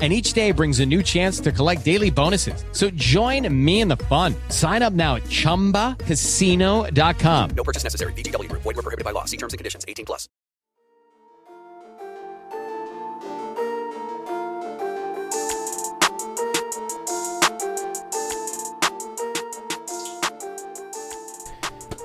[0.00, 2.64] And each day brings a new chance to collect daily bonuses.
[2.72, 4.34] So join me in the fun.
[4.48, 7.50] Sign up now at chumbacasino.com.
[7.50, 8.14] No purchase necessary.
[8.14, 8.62] VGW Group.
[8.62, 9.26] Void were prohibited by law.
[9.26, 9.84] See terms and conditions.
[9.86, 10.26] 18 plus.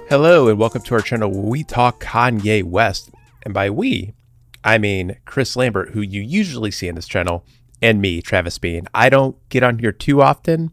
[0.07, 3.09] Hello and welcome to our channel where we talk Kanye West.
[3.41, 4.13] And by we,
[4.63, 7.43] I mean Chris Lambert, who you usually see in this channel,
[7.85, 8.87] and me, Travis Bean.
[8.93, 10.71] I don't get on here too often.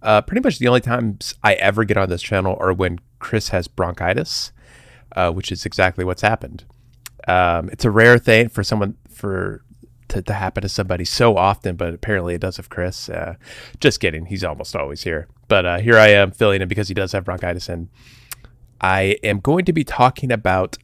[0.00, 3.48] Uh, pretty much the only times I ever get on this channel are when Chris
[3.48, 4.52] has bronchitis,
[5.16, 6.64] uh, which is exactly what's happened.
[7.26, 9.64] Um, it's a rare thing for someone for
[10.08, 13.08] to, to happen to somebody so often, but apparently it does with Chris.
[13.08, 13.34] Uh,
[13.80, 14.26] just kidding.
[14.26, 15.28] He's almost always here.
[15.48, 17.68] But uh, here I am filling in because he does have bronchitis.
[17.68, 17.88] And
[18.80, 20.78] I am going to be talking about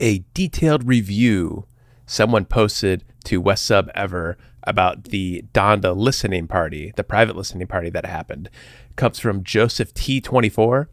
[0.00, 1.66] a detailed review
[2.06, 8.50] someone posted to WestSubEver about the Donda listening party, the private listening party that happened.
[8.96, 10.86] comes from Joseph T24.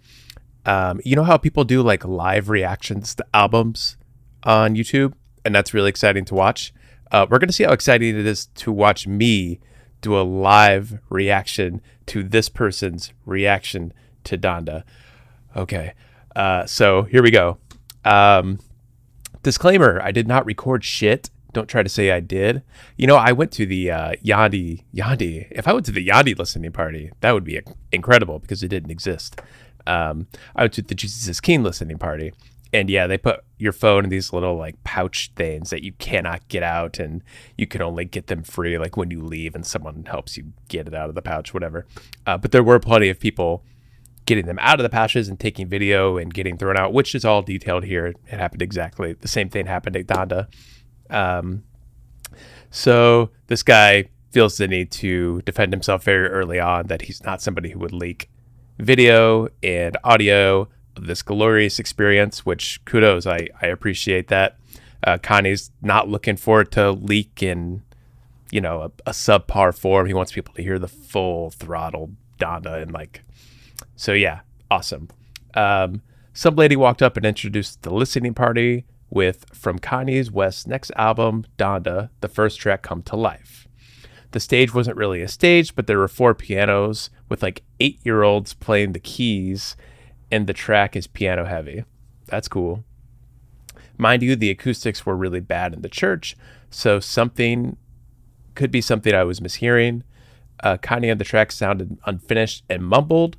[0.66, 3.98] Um, you know how people do like live reactions to albums
[4.44, 5.14] on YouTube?
[5.44, 6.74] And that's really exciting to watch.
[7.12, 9.60] Uh, we're going to see how exciting it is to watch me
[10.02, 14.84] do a live reaction to this person's reaction to Donda.
[15.56, 15.94] Okay.
[16.36, 17.58] Uh, so here we go.
[18.06, 18.60] Um,
[19.44, 21.30] disclaimer I did not record shit.
[21.54, 22.64] Don't try to say I did.
[22.98, 24.86] You know, I went to the uh, Yandhi.
[24.94, 25.48] Yandhi.
[25.52, 27.60] If I went to the Yandhi listening party, that would be
[27.92, 29.42] incredible because it didn't exist.
[29.86, 32.34] Um, I went to the Jesus King listening party,
[32.72, 36.48] and yeah, they put your phone in these little like pouch things that you cannot
[36.48, 37.24] get out, and
[37.58, 40.88] you can only get them free like when you leave, and someone helps you get
[40.88, 41.86] it out of the pouch, whatever.
[42.26, 43.64] Uh, but there were plenty of people
[44.26, 47.26] getting them out of the pouches and taking video and getting thrown out, which is
[47.26, 48.08] all detailed here.
[48.08, 50.48] It happened exactly the same thing happened at Donda.
[51.12, 51.64] Um,
[52.72, 57.42] so this guy feels the need to defend himself very early on that he's not
[57.42, 58.30] somebody who would leak
[58.80, 64.58] video and audio of this glorious experience, which kudos, I, I appreciate that.
[65.04, 67.84] Uh, Kanye's not looking for to leak in,
[68.52, 70.08] you know, a, a subpar form.
[70.08, 73.22] He wants people to hear the full throttle Donda and like,
[73.96, 75.10] so yeah, awesome.
[75.54, 76.02] Um,
[76.34, 81.46] some lady walked up and introduced the listening party with from Kanye's West's next album,
[81.58, 83.68] Donda, the first track come to life.
[84.32, 88.24] The stage wasn't really a stage, but there were four pianos with like eight year
[88.24, 89.76] olds playing the keys,
[90.32, 91.84] and the track is piano heavy.
[92.28, 92.86] That's cool.
[93.98, 96.36] Mind you, the acoustics were really bad in the church,
[96.70, 97.76] so something
[98.56, 100.04] could be something I was mishearing.
[100.64, 103.36] Uh, Kanye on the track sounded unfinished and mumbled,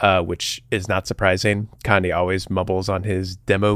[0.00, 1.68] uh, which is not surprising.
[1.84, 3.74] Kanye always mumbles on his demo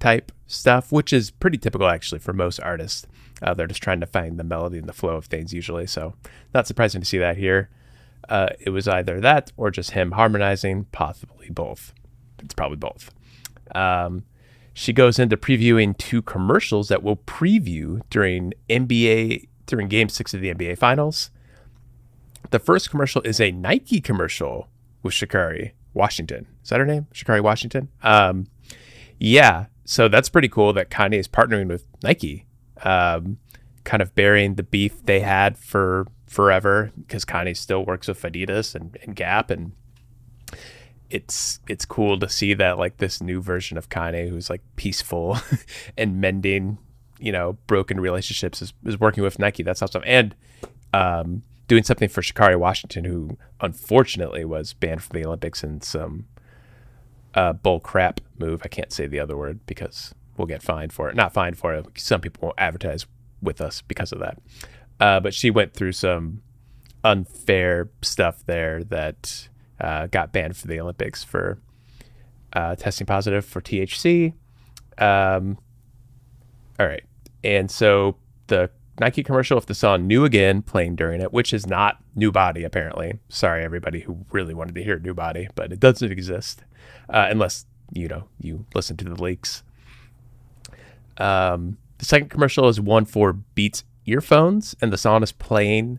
[0.00, 3.06] type stuff, which is pretty typical actually for most artists.
[3.42, 5.86] Uh, they're just trying to find the melody and the flow of things usually.
[5.86, 6.14] So,
[6.54, 7.68] not surprising to see that here.
[8.28, 11.92] Uh, it was either that or just him harmonizing, possibly both.
[12.42, 13.12] It's probably both.
[13.74, 14.24] Um,
[14.72, 20.40] she goes into previewing two commercials that will preview during NBA during Game Six of
[20.40, 21.30] the NBA Finals.
[22.50, 24.68] The first commercial is a Nike commercial
[25.02, 26.46] with Sha'Carri Washington.
[26.62, 27.06] Is that her name?
[27.12, 27.88] Sha'Carri Washington.
[28.02, 28.46] Um,
[29.18, 32.44] yeah, so that's pretty cool that Kanye is partnering with Nike,
[32.82, 33.38] um,
[33.84, 38.74] kind of burying the beef they had for forever because Kanye still works with Adidas
[38.74, 39.72] and, and Gap, and
[41.08, 45.38] it's it's cool to see that like this new version of Kanye who's like peaceful
[45.96, 46.78] and mending,
[47.20, 49.62] you know, broken relationships is, is working with Nike.
[49.62, 50.34] That's awesome, and
[50.92, 56.26] um, doing something for Sha'Carri Washington, who unfortunately was banned from the Olympics and some
[57.36, 58.62] uh, bull crap move.
[58.64, 61.14] I can't say the other word because we'll get fined for it.
[61.14, 61.86] Not fined for it.
[61.96, 63.06] Some people won't advertise
[63.42, 64.38] with us because of that.
[64.98, 66.42] Uh, but she went through some
[67.04, 69.48] unfair stuff there that
[69.80, 71.58] uh, got banned for the Olympics for
[72.54, 74.32] uh, testing positive for THC.
[74.98, 75.58] Um,
[76.80, 77.04] all right.
[77.44, 78.16] And so
[78.46, 82.32] the Nike commercial with the song New Again playing during it, which is not New
[82.32, 83.18] Body, apparently.
[83.28, 86.64] Sorry, everybody who really wanted to hear New Body, but it doesn't exist
[87.10, 89.62] uh, unless, you know, you listen to the leaks.
[91.18, 95.98] Um, the second commercial is one for Beats earphones, and the song is playing.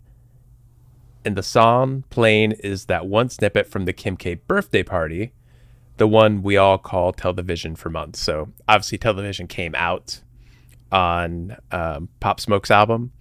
[1.23, 5.33] And the song playing is that one snippet from the Kim K birthday party,
[5.97, 8.19] the one we all call television for months.
[8.19, 10.21] So obviously, television came out
[10.92, 13.12] on um, Pop Smoke's album,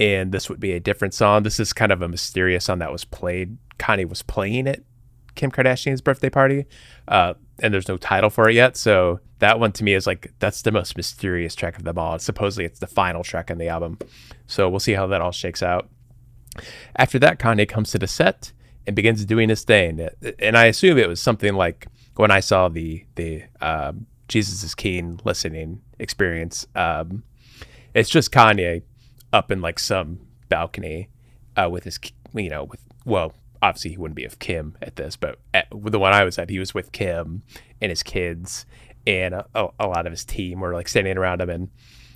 [0.00, 1.42] and this would be a different song.
[1.42, 3.58] This is kind of a mysterious song that was played.
[3.78, 4.84] Kanye was playing it
[5.34, 6.66] Kim Kardashian's birthday party,
[7.08, 8.76] uh, and there's no title for it yet.
[8.76, 12.18] So that one to me is like that's the most mysterious track of them all.
[12.18, 13.98] Supposedly it's the final track on the album,
[14.46, 15.88] so we'll see how that all shakes out.
[16.96, 18.52] After that, Kanye comes to the set
[18.86, 20.08] and begins doing his thing,
[20.38, 24.74] and I assume it was something like when I saw the the um, Jesus is
[24.74, 26.66] King listening experience.
[26.74, 27.22] Um,
[27.92, 28.82] it's just Kanye
[29.30, 31.10] up in like some balcony
[31.54, 32.00] uh, with his,
[32.34, 35.98] you know, with well, obviously he wouldn't be with Kim at this, but at, the
[35.98, 37.42] one I was at, he was with Kim
[37.82, 38.64] and his kids,
[39.06, 41.68] and a, a, lot of his team were like standing around him, and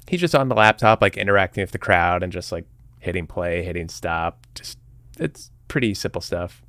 [0.09, 2.65] he's just on the laptop, like interacting with the crowd and just like
[3.01, 4.47] hitting play, hitting stop.
[4.55, 4.79] Just
[5.19, 6.63] it's pretty simple stuff.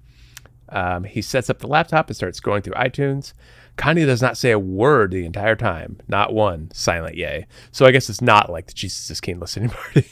[0.69, 3.31] Um, he sets up the laptop and starts going through iTunes.
[3.77, 7.45] Kanye does not say a word the entire time, not one silent yay.
[7.71, 10.07] So I guess it's not like the Jesus is King listening party.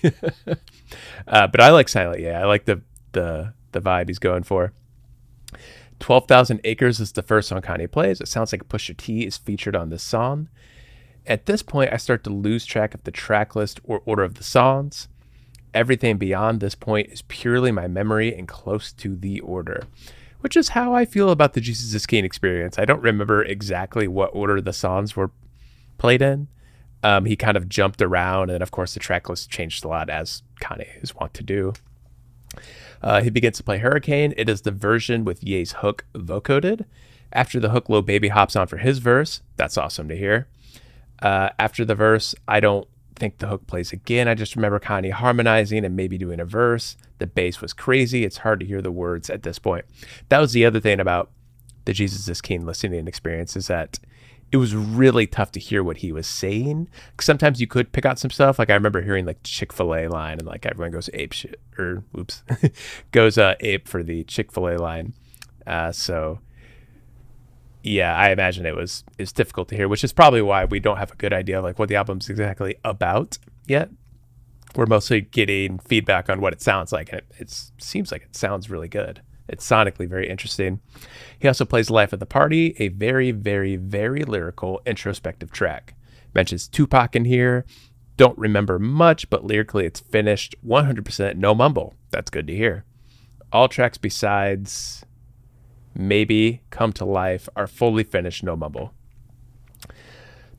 [1.27, 2.33] uh, but I like silent yay.
[2.33, 2.81] I like the
[3.11, 4.71] the the vibe he's going for.
[5.99, 8.19] 12,000 Acres is the first song Kanye plays.
[8.19, 10.49] It sounds like Pusha T is featured on this song.
[11.25, 14.35] At this point, I start to lose track of the track list or order of
[14.35, 15.07] the songs.
[15.73, 19.83] Everything beyond this point is purely my memory and close to the order,
[20.41, 22.77] which is how I feel about the Jesus is King experience.
[22.77, 25.31] I don't remember exactly what order the songs were
[25.97, 26.47] played in.
[27.03, 30.09] Um, he kind of jumped around, and of course, the track list changed a lot,
[30.09, 31.73] as Kanye is wont to do.
[33.01, 34.33] Uh, he begins to play Hurricane.
[34.37, 36.85] It is the version with Ye's hook vocoded.
[37.31, 39.41] After the hook, Lil Baby hops on for his verse.
[39.57, 40.47] That's awesome to hear.
[41.21, 44.27] Uh, after the verse, I don't think the hook plays again.
[44.27, 46.97] I just remember Kanye harmonizing and maybe doing a verse.
[47.19, 48.23] The bass was crazy.
[48.23, 49.85] It's hard to hear the words at this point.
[50.29, 51.31] That was the other thing about
[51.85, 53.99] the Jesus is King listening experience is that
[54.51, 56.87] it was really tough to hear what he was saying.
[57.19, 58.59] Sometimes you could pick out some stuff.
[58.59, 61.59] Like I remember hearing like Chick Fil A line, and like everyone goes ape shit
[61.77, 62.43] or oops,
[63.11, 65.13] goes uh, ape for the Chick Fil A line.
[65.65, 66.39] Uh, so
[67.85, 70.97] yeah, I imagine it was it's difficult to hear, which is probably why we don't
[70.97, 73.37] have a good idea of like what the album's exactly about
[73.67, 73.89] yet.
[74.75, 78.71] We're mostly getting feedback on what it sounds like, and it, seems like it sounds
[78.71, 79.21] really good.
[79.47, 80.81] It's sonically very interesting.
[81.37, 85.93] He also plays Life of the Party, a very, very, very lyrical, introspective track.
[86.33, 87.65] Mentions Tupac in here.
[88.17, 91.93] Don't remember much, but lyrically it's finished 100% no mumble.
[92.09, 92.83] That's good to hear.
[93.53, 95.04] All tracks besides
[95.95, 98.93] maybe Come to Life are fully finished no mumble.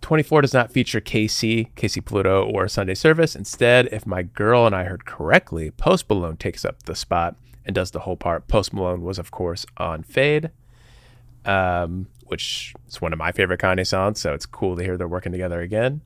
[0.00, 3.34] 24 does not feature KC, Casey Pluto, or Sunday Service.
[3.34, 7.74] Instead, if my girl and I heard correctly, Post Malone takes up the spot and
[7.74, 8.46] does the whole part.
[8.46, 10.50] Post Malone was, of course, on Fade,
[11.44, 14.20] um, which is one of my favorite Kanye songs.
[14.20, 16.02] So it's cool to hear they're working together again.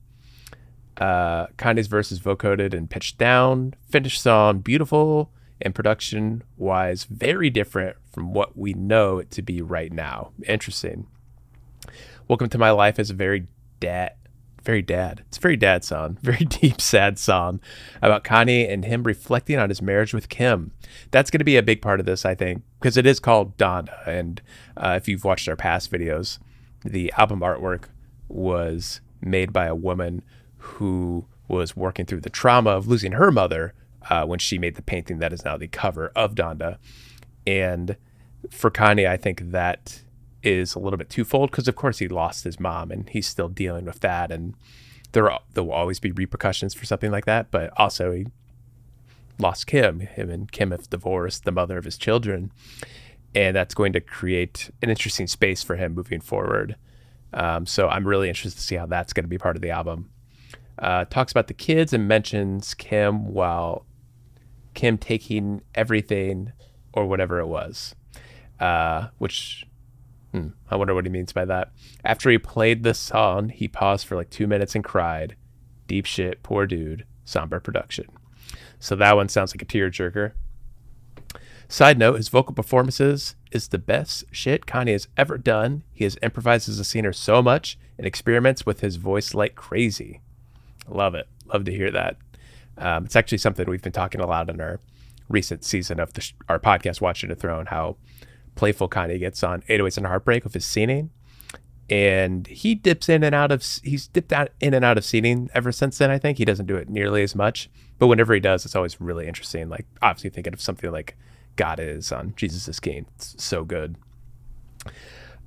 [0.97, 3.75] Uh, Kanye's verse is vocoded and pitched down.
[3.87, 5.31] Finished song, beautiful
[5.61, 10.31] and production wise, very different from what we know it to be right now.
[10.47, 11.07] Interesting.
[12.27, 13.47] Welcome to My Life is a very
[13.79, 14.13] dad
[14.63, 15.23] very dad.
[15.27, 17.59] It's a very dad song, very deep, sad song
[18.01, 20.71] about Kanye and him reflecting on his marriage with Kim.
[21.11, 23.57] That's going to be a big part of this, I think, because it is called
[23.57, 24.07] Donda.
[24.07, 24.41] And
[24.77, 26.39] uh, if you've watched our past videos,
[26.83, 27.85] the album artwork
[28.27, 30.23] was made by a woman
[30.57, 33.73] who was working through the trauma of losing her mother
[34.09, 36.77] uh, when she made the painting that is now the cover of Donda.
[37.45, 37.97] And
[38.49, 40.01] for Kanye, I think that
[40.43, 43.49] is a little bit twofold because of course he lost his mom and he's still
[43.49, 44.31] dealing with that.
[44.31, 44.55] And
[45.11, 48.25] there there will always be repercussions for something like that but also he
[49.37, 52.51] lost Kim him and Kim have divorced the mother of his children.
[53.33, 56.75] And that's going to create an interesting space for him moving forward.
[57.33, 59.69] Um, so I'm really interested to see how that's going to be part of the
[59.69, 60.09] album.
[60.77, 63.85] Uh, talks about the kids and mentions Kim while
[64.73, 66.51] Kim taking everything
[66.93, 67.95] or whatever it was
[68.59, 69.65] uh, which
[70.31, 71.71] Hmm, I wonder what he means by that.
[72.05, 75.35] After he played the song, he paused for like two minutes and cried.
[75.87, 77.05] Deep shit, poor dude.
[77.25, 78.05] Somber production.
[78.79, 80.31] So that one sounds like a tearjerker.
[81.67, 85.83] Side note, his vocal performances is the best shit Kanye has ever done.
[85.91, 90.21] He has improvised as a singer so much and experiments with his voice like crazy.
[90.87, 91.27] Love it.
[91.45, 92.17] Love to hear that.
[92.77, 94.79] Um, it's actually something we've been talking a lot in our
[95.29, 97.97] recent season of sh- our podcast, Watching the Throne, how
[98.55, 101.11] playful of gets on 808s and Heartbreak with his singing.
[101.89, 105.49] And he dips in and out of he's dipped out in and out of seating
[105.53, 106.09] ever since then.
[106.09, 109.01] I think he doesn't do it nearly as much, but whenever he does, it's always
[109.01, 109.67] really interesting.
[109.67, 111.17] Like obviously thinking of something like
[111.57, 113.07] God is on Jesus is King.
[113.15, 113.97] It's so good.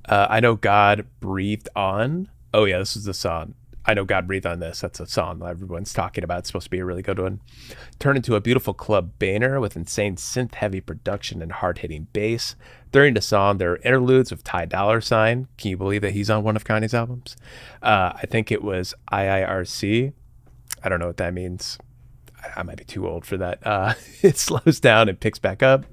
[0.07, 2.29] Uh, I know God breathed on.
[2.53, 3.55] Oh yeah, this is the song.
[3.87, 4.81] I know God breathed on this.
[4.81, 6.39] That's a song that everyone's talking about.
[6.39, 7.41] It's supposed to be a really good one.
[7.99, 12.55] Turned into a beautiful club banner with insane synth heavy production and hard hitting bass.
[12.91, 15.47] During the song, there are interludes with Ty Dolla Sign.
[15.57, 17.35] Can you believe that he's on one of Kanye's albums?
[17.81, 20.13] Uh, I think it was IIRC.
[20.83, 21.77] I don't know what that means.
[22.43, 23.65] I, I might be too old for that.
[23.65, 25.85] Uh, it slows down and picks back up.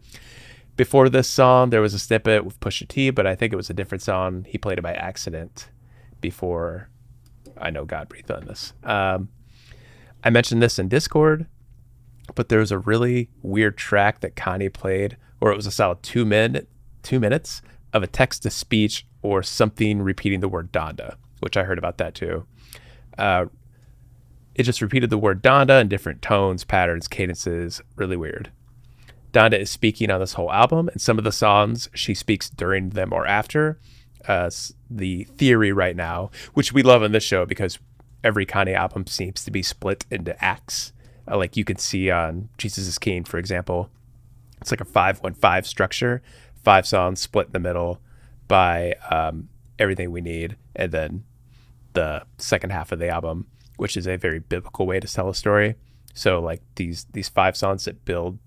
[0.77, 3.69] Before this song, there was a snippet with Pusha T, but I think it was
[3.69, 4.47] a different song.
[4.49, 5.69] He played it by accident
[6.23, 6.89] before
[7.59, 8.73] I know God breathed on this.
[8.85, 9.29] Um,
[10.25, 11.47] I mentioned this in Discord,
[12.35, 16.03] but there was a really weird track that Kanye played, or it was a solid
[16.03, 16.69] two minute,
[17.03, 21.65] two minutes of a text to speech or something repeating the word Donda, which I
[21.65, 22.47] heard about that too.
[23.19, 23.47] Uh,
[24.55, 27.81] it just repeated the word Donda in different tones, patterns, cadences.
[27.97, 28.51] Really weird.
[29.33, 32.91] Donda is speaking on this whole album, and some of the songs she speaks during
[32.91, 33.81] them or after.
[34.29, 34.51] Uh,
[34.91, 37.79] the theory right now, which we love on this show because
[38.23, 40.93] every Kanye album seems to be split into acts.
[41.29, 43.91] Uh, like you can see on Jesus is King, for example,
[44.61, 46.23] it's like a five-one-five structure,
[46.63, 48.01] five songs split in the middle
[48.47, 49.49] by um,
[49.79, 51.25] everything we need, and then
[51.95, 55.35] the second half of the album, which is a very biblical way to tell a
[55.35, 55.75] story.
[56.15, 58.39] So like these these five songs that build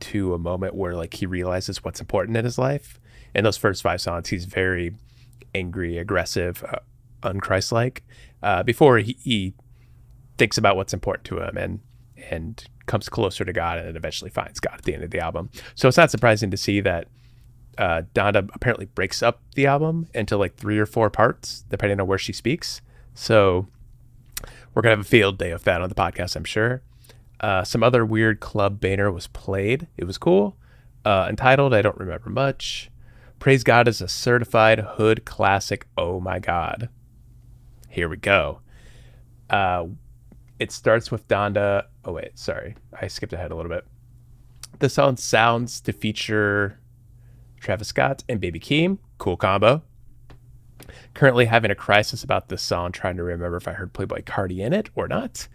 [0.00, 3.00] to a moment where like he realizes what's important in his life.
[3.34, 4.94] In those first five songs, he's very
[5.54, 6.78] angry, aggressive, uh,
[7.22, 8.00] unchristlike.
[8.42, 9.54] Uh, before he, he
[10.36, 11.80] thinks about what's important to him and
[12.30, 15.50] and comes closer to God and eventually finds God at the end of the album.
[15.74, 17.08] So it's not surprising to see that
[17.78, 22.06] uh, Donda apparently breaks up the album into like three or four parts, depending on
[22.06, 22.80] where she speaks.
[23.14, 23.68] So
[24.74, 26.82] we're gonna have a field day of that on the podcast, I'm sure.
[27.40, 29.88] Uh, some other weird club banner was played.
[29.96, 30.56] It was cool.
[31.04, 32.90] Uh, entitled, I don't remember much.
[33.44, 35.86] Praise God is a certified hood classic.
[35.98, 36.88] Oh my God.
[37.90, 38.60] Here we go.
[39.50, 39.88] Uh,
[40.58, 41.84] it starts with Donda.
[42.06, 42.74] Oh, wait, sorry.
[42.98, 43.84] I skipped ahead a little bit.
[44.78, 46.80] The song sounds to feature
[47.60, 48.96] Travis Scott and Baby Keem.
[49.18, 49.82] Cool combo.
[51.12, 54.60] Currently having a crisis about this song, trying to remember if I heard Playboi Carti
[54.60, 55.48] in it or not.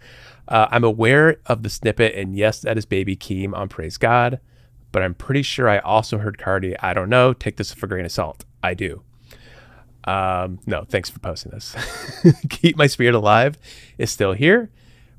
[0.46, 4.38] Uh, I'm aware of the snippet, and yes, that is Baby Keem on Praise God,
[4.92, 7.32] but I'm pretty sure I also heard Carti, I don't know.
[7.32, 8.44] Take this for a grain of salt.
[8.62, 9.02] I do.
[10.04, 11.76] Um, no, thanks for posting this.
[12.48, 13.58] Keep My Spirit Alive
[13.98, 14.70] is still here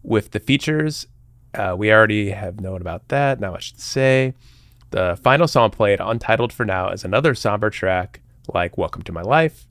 [0.03, 1.07] with the features.
[1.53, 3.39] Uh, we already have known about that.
[3.39, 4.33] Not much to say.
[4.91, 8.21] The final song played, untitled for now, is another somber track
[8.53, 9.67] like Welcome to My Life.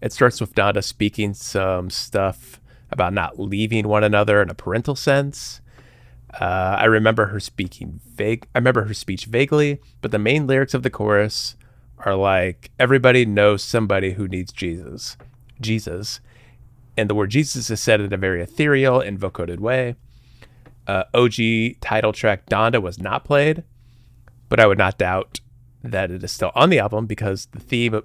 [0.00, 4.96] It starts with Donda speaking some stuff about not leaving one another in a parental
[4.96, 5.60] sense.
[6.34, 8.46] Uh, I remember her speaking vague.
[8.54, 11.56] I remember her speech vaguely, but the main lyrics of the chorus
[11.98, 15.16] are like, "Everybody knows somebody who needs Jesus,
[15.60, 16.20] Jesus,"
[16.96, 19.96] and the word Jesus is said in a very ethereal and vocoded way.
[20.86, 23.64] Uh, OG title track Donda was not played,
[24.48, 25.40] but I would not doubt
[25.82, 28.02] that it is still on the album because the theme,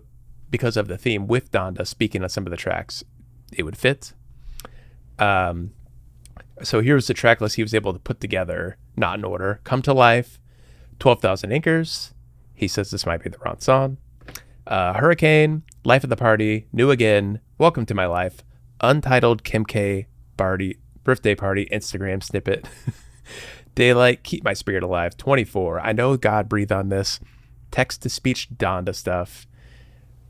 [0.49, 3.03] because of the theme with Donda speaking on some of the tracks,
[3.51, 4.13] it would fit.
[5.19, 5.71] Um,
[6.63, 9.59] so here's the track list he was able to put together, not in order.
[9.63, 10.39] Come to Life,
[10.99, 12.13] 12,000 Acres.
[12.53, 13.97] He says this might be the wrong song.
[14.65, 18.43] Uh, Hurricane, Life of the Party, New Again, Welcome to My Life,
[18.81, 20.07] Untitled Kim K.
[20.37, 22.67] Barty, Birthday Party, Instagram snippet.
[23.75, 25.81] Daylight, Keep My Spirit Alive, 24.
[25.81, 27.19] I know God breathed on this.
[27.71, 29.47] Text to speech Donda stuff.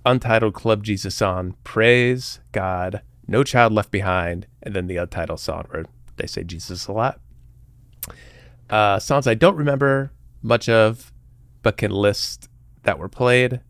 [0.05, 5.65] Untitled Club Jesus song, Praise God, No Child Left Behind, and then the untitled song
[6.17, 7.19] they say Jesus a lot.
[8.69, 11.11] Uh, songs I don't remember much of,
[11.61, 12.49] but can list
[12.83, 13.61] that were played.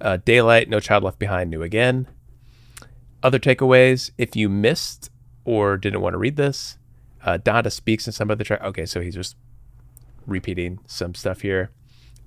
[0.00, 2.06] Uh, Daylight, No Child Left Behind, New Again.
[3.22, 5.10] Other takeaways if you missed
[5.44, 6.76] or didn't want to read this,
[7.24, 8.62] uh, Donda speaks in some of the track.
[8.62, 9.36] Okay, so he's just
[10.26, 11.70] repeating some stuff here.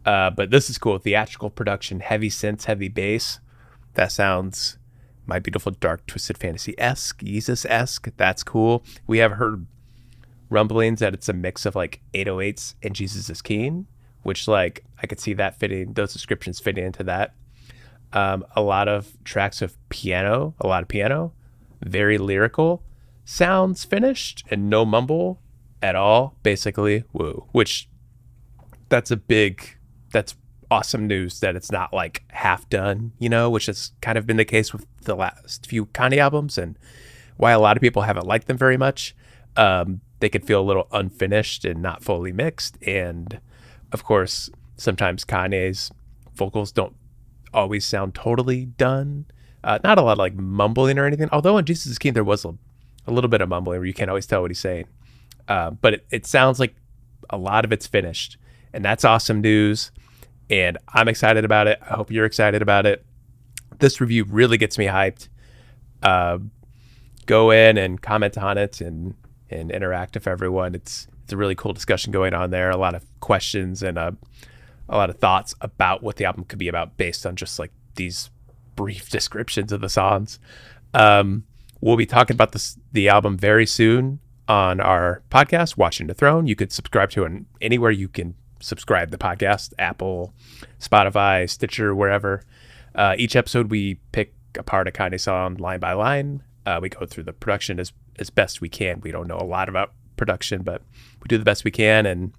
[0.06, 0.98] Uh, but this is cool.
[0.98, 3.40] Theatrical production, heavy synths, heavy bass.
[3.94, 4.79] That sounds
[5.30, 8.10] my Beautiful Dark Twisted Fantasy esque, Jesus esque.
[8.18, 8.84] That's cool.
[9.08, 9.68] We have heard
[10.50, 13.86] rumblings that it's a mix of like 808s and Jesus is King,
[14.24, 17.36] which like I could see that fitting, those descriptions fitting into that.
[18.12, 21.32] Um, a lot of tracks of piano, a lot of piano,
[21.80, 22.82] very lyrical,
[23.24, 25.40] sounds finished and no mumble
[25.82, 26.36] at all.
[26.42, 27.88] Basically, woo, which
[28.90, 29.78] that's a big,
[30.12, 30.36] that's
[30.72, 34.38] awesome news that it's not like half done, you know, which has kind of been
[34.38, 36.78] the case with the last few Kanye albums and
[37.38, 39.16] why a lot of people haven't liked them very much.
[39.56, 42.78] Um, they could feel a little unfinished and not fully mixed.
[42.86, 43.40] And
[43.92, 45.92] of course, sometimes Kanye's
[46.36, 46.96] vocals don't
[47.54, 49.26] always sound totally done.
[49.64, 51.30] Uh, not a lot of like mumbling or anything.
[51.32, 52.54] Although on Jesus is King there was a,
[53.08, 54.86] a little bit of mumbling where you can't always tell what he's saying.
[55.48, 56.76] Uh, but it, it sounds like
[57.30, 58.38] a lot of it's finished,
[58.72, 59.92] and that's awesome news.
[60.50, 61.80] And I'm excited about it.
[61.82, 63.06] I hope you're excited about it.
[63.78, 65.30] This review really gets me hyped.
[66.02, 66.40] Uh,
[67.26, 69.14] go in and comment on it and
[69.52, 70.76] and interact with everyone.
[70.76, 72.72] It's it's a really cool discussion going on there.
[72.72, 74.12] A lot of questions and uh,
[74.90, 77.72] a lot of thoughts about what the album could be about based on just like
[77.96, 78.32] these
[78.76, 80.40] brief descriptions of the songs.
[80.94, 81.44] Um,
[81.82, 86.48] we'll be talking about this the album very soon on our podcast, Watching the Throne.
[86.48, 90.34] You could subscribe to it anywhere you can subscribe the podcast, Apple,
[90.80, 92.44] Spotify, Stitcher, wherever.
[92.96, 96.44] Uh, each episode we pick a Kanye song line by line.
[96.66, 99.00] Uh, we go through the production as as best we can.
[99.02, 100.82] We don't know a lot about production, but
[101.22, 102.34] we do the best we can and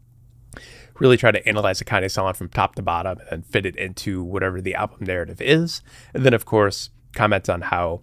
[0.98, 4.22] really try to analyze a Kanye song from top to bottom and fit it into
[4.22, 5.82] whatever the album narrative is.
[6.12, 8.02] And then, of course, comment on how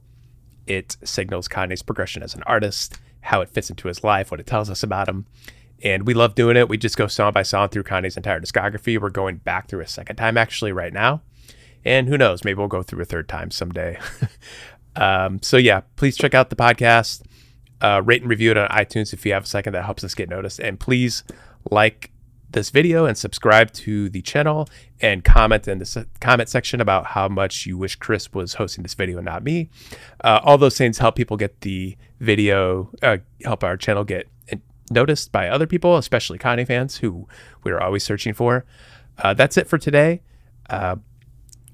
[0.65, 4.47] it signals Kanye's progression as an artist, how it fits into his life, what it
[4.47, 5.27] tells us about him.
[5.83, 6.69] And we love doing it.
[6.69, 8.99] We just go song by song through Kanye's entire discography.
[8.99, 11.21] We're going back through a second time actually right now.
[11.85, 13.99] And who knows, maybe we'll go through a third time someday.
[14.95, 17.23] um, so, yeah, please check out the podcast.
[17.79, 19.73] Uh, rate and review it on iTunes if you have a second.
[19.73, 20.59] That helps us get noticed.
[20.59, 21.23] And please
[21.69, 22.11] like
[22.49, 24.67] this video and subscribe to the channel
[24.99, 28.95] and comment in the comment section about how much you wish Chris was hosting this
[28.95, 29.69] video and not me.
[30.23, 34.27] Uh, all those things help people get the video, uh, help our channel get
[34.89, 37.27] noticed by other people, especially Kanye fans who
[37.63, 38.65] we're always searching for.
[39.17, 40.21] Uh, that's it for today.
[40.69, 40.97] Uh,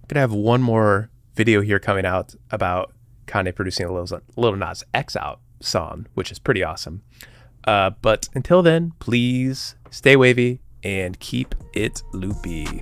[0.07, 2.93] gonna have one more video here coming out about
[3.27, 7.01] Kanye producing a little, Lil Nas X out song, which is pretty awesome.
[7.65, 12.81] Uh, but until then, please stay wavy and keep it loopy.